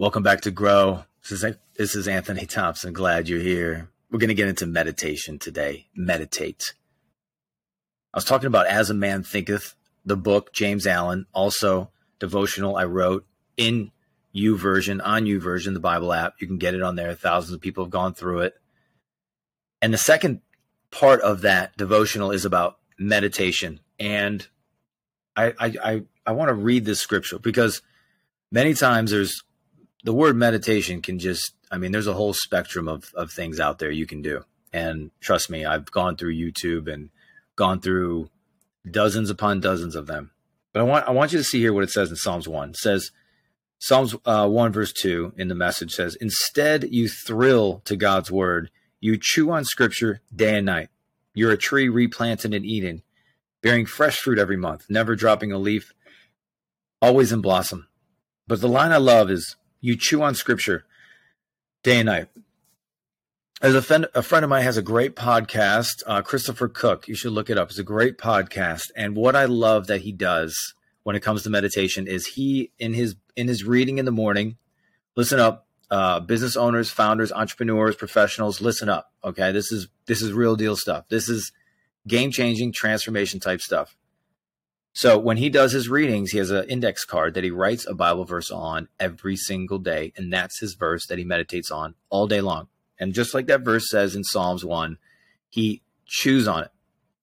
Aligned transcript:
Welcome 0.00 0.22
back 0.22 0.42
to 0.42 0.52
Grow. 0.52 1.02
This 1.22 1.42
is, 1.42 1.56
this 1.76 1.96
is 1.96 2.06
Anthony 2.06 2.46
Thompson. 2.46 2.92
Glad 2.92 3.28
you're 3.28 3.40
here. 3.40 3.90
We're 4.12 4.20
going 4.20 4.28
to 4.28 4.34
get 4.34 4.46
into 4.46 4.64
meditation 4.64 5.40
today. 5.40 5.88
Meditate. 5.92 6.74
I 8.14 8.18
was 8.18 8.24
talking 8.24 8.46
about 8.46 8.68
As 8.68 8.90
a 8.90 8.94
Man 8.94 9.24
Thinketh, 9.24 9.74
the 10.04 10.16
book, 10.16 10.52
James 10.52 10.86
Allen, 10.86 11.26
also 11.32 11.90
devotional 12.20 12.76
I 12.76 12.84
wrote 12.84 13.26
in 13.56 13.90
YouVersion, 14.32 15.04
on 15.04 15.24
YouVersion, 15.24 15.74
the 15.74 15.80
Bible 15.80 16.12
app. 16.12 16.34
You 16.38 16.46
can 16.46 16.58
get 16.58 16.74
it 16.74 16.82
on 16.82 16.94
there. 16.94 17.12
Thousands 17.16 17.54
of 17.54 17.60
people 17.60 17.82
have 17.82 17.90
gone 17.90 18.14
through 18.14 18.42
it. 18.42 18.54
And 19.82 19.92
the 19.92 19.98
second 19.98 20.42
part 20.92 21.20
of 21.22 21.40
that 21.40 21.76
devotional 21.76 22.30
is 22.30 22.44
about 22.44 22.78
meditation. 23.00 23.80
And 23.98 24.46
I, 25.34 25.54
I, 25.58 25.74
I, 25.82 26.02
I 26.24 26.30
want 26.30 26.50
to 26.50 26.54
read 26.54 26.84
this 26.84 27.00
scripture 27.00 27.40
because 27.40 27.82
many 28.52 28.74
times 28.74 29.10
there's 29.10 29.42
the 30.04 30.14
word 30.14 30.36
meditation 30.36 31.02
can 31.02 31.18
just, 31.18 31.54
I 31.70 31.78
mean, 31.78 31.92
there's 31.92 32.06
a 32.06 32.14
whole 32.14 32.32
spectrum 32.32 32.88
of, 32.88 33.12
of 33.14 33.30
things 33.30 33.60
out 33.60 33.78
there 33.78 33.90
you 33.90 34.06
can 34.06 34.22
do. 34.22 34.44
And 34.72 35.10
trust 35.20 35.50
me, 35.50 35.64
I've 35.64 35.90
gone 35.90 36.16
through 36.16 36.34
YouTube 36.34 36.92
and 36.92 37.10
gone 37.56 37.80
through 37.80 38.30
dozens 38.88 39.30
upon 39.30 39.60
dozens 39.60 39.96
of 39.96 40.06
them. 40.06 40.30
But 40.72 40.80
I 40.80 40.82
want, 40.84 41.08
I 41.08 41.10
want 41.10 41.32
you 41.32 41.38
to 41.38 41.44
see 41.44 41.60
here 41.60 41.72
what 41.72 41.84
it 41.84 41.90
says 41.90 42.10
in 42.10 42.16
Psalms 42.16 42.46
1. 42.46 42.70
It 42.70 42.76
says, 42.76 43.10
Psalms 43.80 44.14
uh, 44.24 44.48
1, 44.48 44.72
verse 44.72 44.92
2 44.92 45.34
in 45.36 45.48
the 45.48 45.54
message 45.54 45.92
says, 45.92 46.16
Instead, 46.20 46.88
you 46.90 47.08
thrill 47.08 47.80
to 47.84 47.96
God's 47.96 48.30
word. 48.30 48.70
You 49.00 49.16
chew 49.20 49.50
on 49.50 49.64
scripture 49.64 50.20
day 50.34 50.56
and 50.56 50.66
night. 50.66 50.88
You're 51.32 51.52
a 51.52 51.58
tree 51.58 51.88
replanted 51.88 52.52
in 52.52 52.64
Eden, 52.64 53.02
bearing 53.62 53.86
fresh 53.86 54.18
fruit 54.18 54.38
every 54.38 54.56
month, 54.56 54.86
never 54.88 55.14
dropping 55.14 55.52
a 55.52 55.58
leaf, 55.58 55.92
always 57.00 57.30
in 57.30 57.40
blossom. 57.40 57.86
But 58.48 58.60
the 58.60 58.68
line 58.68 58.90
I 58.90 58.96
love 58.96 59.30
is, 59.30 59.56
You 59.80 59.96
chew 59.96 60.22
on 60.22 60.34
scripture 60.34 60.84
day 61.82 61.98
and 62.00 62.06
night. 62.06 62.28
As 63.60 63.74
a 63.74 63.82
friend, 63.82 64.06
a 64.14 64.22
friend 64.22 64.44
of 64.44 64.50
mine 64.50 64.62
has 64.62 64.76
a 64.76 64.82
great 64.82 65.16
podcast, 65.16 66.02
uh, 66.06 66.22
Christopher 66.22 66.68
Cook. 66.68 67.08
You 67.08 67.14
should 67.14 67.32
look 67.32 67.50
it 67.50 67.58
up. 67.58 67.70
It's 67.70 67.78
a 67.78 67.84
great 67.84 68.16
podcast. 68.16 68.84
And 68.94 69.16
what 69.16 69.34
I 69.34 69.46
love 69.46 69.88
that 69.88 70.02
he 70.02 70.12
does 70.12 70.74
when 71.02 71.16
it 71.16 71.20
comes 71.20 71.42
to 71.42 71.50
meditation 71.50 72.06
is 72.06 72.26
he 72.26 72.70
in 72.78 72.94
his 72.94 73.16
in 73.36 73.48
his 73.48 73.64
reading 73.64 73.98
in 73.98 74.04
the 74.04 74.12
morning. 74.12 74.58
Listen 75.16 75.40
up, 75.40 75.66
uh, 75.90 76.20
business 76.20 76.56
owners, 76.56 76.90
founders, 76.90 77.32
entrepreneurs, 77.32 77.96
professionals. 77.96 78.60
Listen 78.60 78.88
up. 78.88 79.10
Okay, 79.24 79.50
this 79.50 79.72
is 79.72 79.88
this 80.06 80.22
is 80.22 80.32
real 80.32 80.54
deal 80.54 80.76
stuff. 80.76 81.08
This 81.08 81.28
is 81.28 81.50
game 82.06 82.30
changing 82.30 82.72
transformation 82.72 83.40
type 83.40 83.60
stuff. 83.60 83.96
So 84.98 85.16
when 85.16 85.36
he 85.36 85.48
does 85.48 85.70
his 85.70 85.88
readings, 85.88 86.32
he 86.32 86.38
has 86.38 86.50
an 86.50 86.68
index 86.68 87.04
card 87.04 87.34
that 87.34 87.44
he 87.44 87.52
writes 87.52 87.86
a 87.86 87.94
Bible 87.94 88.24
verse 88.24 88.50
on 88.50 88.88
every 88.98 89.36
single 89.36 89.78
day, 89.78 90.12
and 90.16 90.32
that's 90.32 90.58
his 90.58 90.74
verse 90.74 91.06
that 91.06 91.18
he 91.18 91.24
meditates 91.24 91.70
on 91.70 91.94
all 92.10 92.26
day 92.26 92.40
long. 92.40 92.66
And 92.98 93.14
just 93.14 93.32
like 93.32 93.46
that 93.46 93.60
verse 93.60 93.88
says 93.88 94.16
in 94.16 94.24
Psalms 94.24 94.64
one, 94.64 94.98
he 95.50 95.82
chews 96.04 96.48
on 96.48 96.64
it 96.64 96.72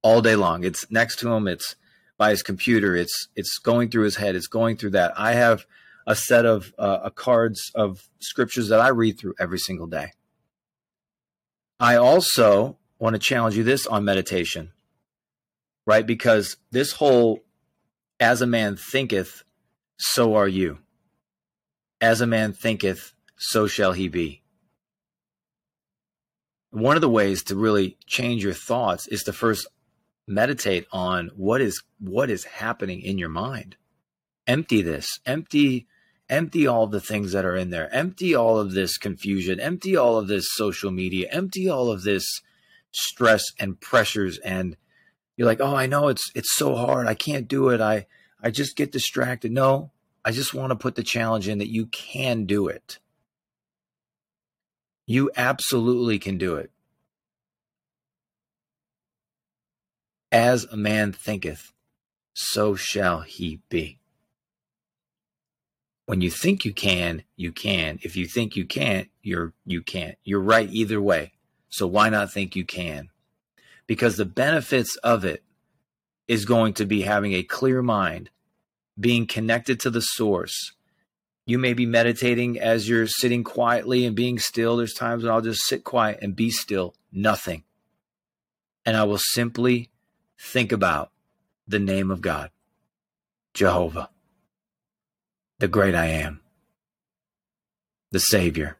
all 0.00 0.22
day 0.22 0.34
long. 0.34 0.64
It's 0.64 0.90
next 0.90 1.18
to 1.18 1.30
him. 1.30 1.46
It's 1.46 1.76
by 2.16 2.30
his 2.30 2.42
computer. 2.42 2.96
It's 2.96 3.28
it's 3.36 3.58
going 3.58 3.90
through 3.90 4.04
his 4.04 4.16
head. 4.16 4.34
It's 4.34 4.46
going 4.46 4.78
through 4.78 4.92
that. 4.92 5.12
I 5.14 5.34
have 5.34 5.66
a 6.06 6.16
set 6.16 6.46
of 6.46 6.72
uh, 6.78 7.10
cards 7.10 7.70
of 7.74 8.00
scriptures 8.18 8.70
that 8.70 8.80
I 8.80 8.88
read 8.88 9.20
through 9.20 9.34
every 9.38 9.58
single 9.58 9.88
day. 9.88 10.12
I 11.78 11.96
also 11.96 12.78
want 12.98 13.12
to 13.12 13.20
challenge 13.20 13.58
you 13.58 13.62
this 13.62 13.86
on 13.86 14.06
meditation, 14.06 14.72
right? 15.84 16.06
Because 16.06 16.56
this 16.70 16.92
whole 16.92 17.44
as 18.20 18.42
a 18.42 18.46
man 18.46 18.76
thinketh, 18.76 19.44
so 19.98 20.34
are 20.34 20.48
you. 20.48 20.78
As 22.00 22.20
a 22.20 22.26
man 22.26 22.52
thinketh, 22.52 23.12
so 23.36 23.66
shall 23.66 23.92
he 23.92 24.08
be. 24.08 24.42
One 26.70 26.96
of 26.96 27.00
the 27.00 27.08
ways 27.08 27.42
to 27.44 27.56
really 27.56 27.96
change 28.06 28.44
your 28.44 28.52
thoughts 28.52 29.06
is 29.08 29.22
to 29.24 29.32
first 29.32 29.66
meditate 30.26 30.86
on 30.92 31.30
what 31.34 31.60
is 31.60 31.82
what 31.98 32.30
is 32.30 32.44
happening 32.44 33.00
in 33.00 33.18
your 33.18 33.30
mind. 33.30 33.76
Empty 34.46 34.82
this. 34.82 35.06
Empty 35.24 35.86
empty 36.28 36.66
all 36.66 36.86
the 36.86 37.00
things 37.00 37.32
that 37.32 37.46
are 37.46 37.56
in 37.56 37.70
there. 37.70 37.92
Empty 37.92 38.34
all 38.34 38.58
of 38.58 38.72
this 38.72 38.98
confusion. 38.98 39.58
Empty 39.58 39.96
all 39.96 40.18
of 40.18 40.28
this 40.28 40.46
social 40.50 40.90
media. 40.90 41.28
Empty 41.30 41.68
all 41.68 41.90
of 41.90 42.02
this 42.02 42.26
stress 42.92 43.42
and 43.58 43.80
pressures. 43.80 44.38
And 44.38 44.76
you're 45.36 45.46
like 45.46 45.60
oh 45.60 45.74
i 45.74 45.86
know 45.86 46.08
it's 46.08 46.30
it's 46.34 46.54
so 46.54 46.74
hard. 46.74 47.06
I 47.06 47.14
can't 47.14 47.48
do 47.48 47.70
it. 47.70 47.80
I 47.80 48.06
i 48.42 48.50
just 48.50 48.76
get 48.76 48.92
distracted 48.92 49.52
no 49.52 49.90
i 50.24 50.30
just 50.30 50.54
want 50.54 50.70
to 50.70 50.76
put 50.76 50.94
the 50.94 51.02
challenge 51.02 51.48
in 51.48 51.58
that 51.58 51.72
you 51.72 51.86
can 51.86 52.44
do 52.44 52.68
it 52.68 52.98
you 55.06 55.30
absolutely 55.36 56.18
can 56.18 56.36
do 56.36 56.56
it 56.56 56.70
As 60.30 60.64
a 60.64 60.76
man 60.76 61.12
thinketh, 61.12 61.72
so 62.34 62.74
shall 62.74 63.20
he 63.20 63.62
be. 63.70 63.98
When 66.04 66.20
you 66.20 66.30
think 66.30 66.64
you 66.64 66.74
can, 66.74 67.22
you 67.36 67.50
can. 67.50 67.98
If 68.02 68.14
you 68.14 68.26
think 68.26 68.54
you 68.54 68.66
can't, 68.66 69.08
you're 69.22 69.54
you 69.64 69.82
can't. 69.82 70.16
You're 70.24 70.40
right 70.40 70.68
either 70.70 71.00
way. 71.00 71.32
So 71.70 71.86
why 71.86 72.10
not 72.10 72.32
think 72.32 72.56
you 72.56 72.64
can? 72.64 73.08
Because 73.86 74.16
the 74.16 74.26
benefits 74.26 74.96
of 74.96 75.24
it 75.24 75.42
is 76.28 76.44
going 76.44 76.74
to 76.74 76.84
be 76.84 77.02
having 77.02 77.32
a 77.32 77.42
clear 77.42 77.82
mind, 77.82 78.30
being 79.00 79.26
connected 79.26 79.80
to 79.80 79.90
the 79.90 80.02
source. 80.02 80.72
You 81.46 81.58
may 81.58 81.72
be 81.72 81.86
meditating 81.86 82.60
as 82.60 82.88
you're 82.88 83.06
sitting 83.06 83.42
quietly 83.42 84.04
and 84.04 84.14
being 84.14 84.38
still. 84.38 84.76
There's 84.76 84.92
times 84.92 85.24
when 85.24 85.32
I'll 85.32 85.40
just 85.40 85.66
sit 85.66 85.82
quiet 85.82 86.18
and 86.20 86.36
be 86.36 86.50
still, 86.50 86.94
nothing. 87.10 87.64
And 88.84 88.96
I 88.96 89.04
will 89.04 89.18
simply 89.18 89.90
think 90.38 90.70
about 90.70 91.10
the 91.66 91.78
name 91.78 92.10
of 92.10 92.20
God, 92.20 92.50
Jehovah, 93.54 94.10
the 95.58 95.68
great 95.68 95.94
I 95.94 96.06
am, 96.06 96.40
the 98.10 98.20
Savior. 98.20 98.76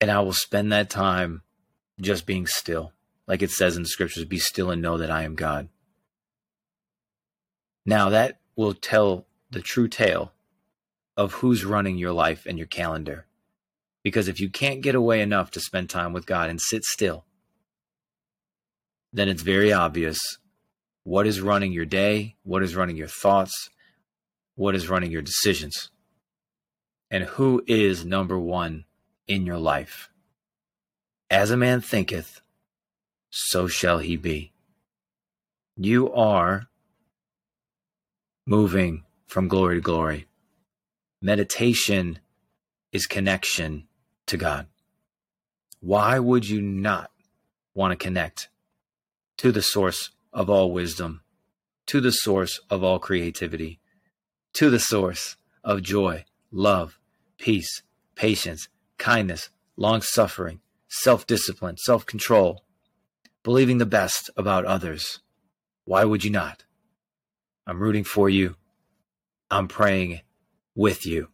And 0.00 0.10
I 0.10 0.20
will 0.20 0.32
spend 0.32 0.72
that 0.72 0.90
time 0.90 1.42
just 2.00 2.26
being 2.26 2.46
still. 2.46 2.92
Like 3.26 3.42
it 3.42 3.50
says 3.50 3.76
in 3.76 3.82
the 3.82 3.88
scriptures, 3.88 4.24
be 4.24 4.38
still 4.38 4.70
and 4.70 4.82
know 4.82 4.98
that 4.98 5.10
I 5.10 5.22
am 5.22 5.34
God. 5.34 5.68
Now 7.86 8.10
that 8.10 8.40
will 8.56 8.74
tell 8.74 9.26
the 9.50 9.60
true 9.60 9.88
tale 9.88 10.32
of 11.16 11.34
who's 11.34 11.64
running 11.64 11.98
your 11.98 12.12
life 12.12 12.46
and 12.46 12.58
your 12.58 12.66
calendar. 12.66 13.26
Because 14.02 14.28
if 14.28 14.40
you 14.40 14.50
can't 14.50 14.80
get 14.80 14.94
away 14.94 15.20
enough 15.20 15.50
to 15.52 15.60
spend 15.60 15.88
time 15.88 16.12
with 16.12 16.26
God 16.26 16.50
and 16.50 16.60
sit 16.60 16.84
still, 16.84 17.24
then 19.12 19.28
it's 19.28 19.42
very 19.42 19.72
obvious 19.72 20.18
what 21.04 21.26
is 21.26 21.40
running 21.40 21.72
your 21.72 21.84
day, 21.84 22.36
what 22.42 22.62
is 22.62 22.74
running 22.74 22.96
your 22.96 23.08
thoughts, 23.08 23.70
what 24.54 24.74
is 24.74 24.88
running 24.88 25.10
your 25.10 25.22
decisions, 25.22 25.90
and 27.10 27.24
who 27.24 27.62
is 27.66 28.04
number 28.04 28.38
one 28.38 28.84
in 29.26 29.46
your 29.46 29.58
life. 29.58 30.08
As 31.30 31.50
a 31.50 31.56
man 31.56 31.80
thinketh, 31.80 32.41
so 33.32 33.66
shall 33.66 33.98
he 33.98 34.16
be. 34.16 34.52
You 35.76 36.12
are 36.12 36.68
moving 38.46 39.04
from 39.26 39.48
glory 39.48 39.76
to 39.76 39.80
glory. 39.80 40.26
Meditation 41.22 42.18
is 42.92 43.06
connection 43.06 43.88
to 44.26 44.36
God. 44.36 44.66
Why 45.80 46.18
would 46.18 46.46
you 46.46 46.60
not 46.60 47.10
want 47.74 47.92
to 47.92 48.04
connect 48.04 48.50
to 49.38 49.50
the 49.50 49.62
source 49.62 50.10
of 50.32 50.50
all 50.50 50.70
wisdom, 50.70 51.22
to 51.86 52.02
the 52.02 52.12
source 52.12 52.60
of 52.68 52.84
all 52.84 52.98
creativity, 52.98 53.80
to 54.52 54.68
the 54.68 54.78
source 54.78 55.36
of 55.64 55.82
joy, 55.82 56.26
love, 56.50 56.98
peace, 57.38 57.82
patience, 58.14 58.68
kindness, 58.98 59.48
long 59.76 60.02
suffering, 60.02 60.60
self 60.88 61.26
discipline, 61.26 61.78
self 61.78 62.04
control, 62.04 62.62
believing 63.42 63.78
the 63.78 63.86
best 63.86 64.30
about 64.36 64.64
others. 64.64 65.20
Why 65.84 66.04
would 66.04 66.24
you 66.24 66.30
not? 66.30 66.64
I'm 67.66 67.80
rooting 67.80 68.04
for 68.04 68.28
you. 68.28 68.56
I'm 69.50 69.68
praying 69.68 70.20
with 70.74 71.06
you. 71.06 71.28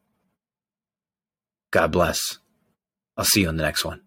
God 1.70 1.92
bless. 1.92 2.38
I'll 3.16 3.24
see 3.24 3.42
you 3.42 3.48
on 3.48 3.56
the 3.56 3.62
next 3.62 3.84
one. 3.84 4.02